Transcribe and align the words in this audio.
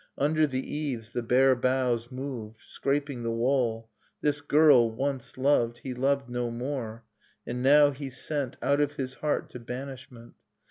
Under 0.17 0.47
the 0.47 0.65
eaves 0.67 1.11
the 1.11 1.21
bare 1.21 1.55
boughs 1.55 2.11
moved, 2.11 2.59
Scraping 2.63 3.21
the 3.21 3.29
wall... 3.29 3.91
This 4.19 4.41
girl, 4.41 4.89
once 4.89 5.37
loved, 5.37 5.77
He 5.83 5.93
loved 5.93 6.27
no 6.27 6.49
more; 6.49 7.03
and 7.45 7.61
now 7.61 7.91
he 7.91 8.09
sent 8.09 8.57
Out 8.63 8.81
of 8.81 8.93
his 8.93 9.13
heart, 9.13 9.51
to 9.51 9.59
banishment. 9.59 10.33